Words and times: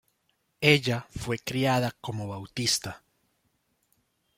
Ella 0.61 1.05
fue 1.11 1.37
criada 1.37 1.95
como 2.01 2.27
bautista. 2.27 3.03